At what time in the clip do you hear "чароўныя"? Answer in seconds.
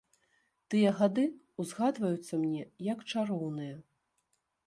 3.11-3.75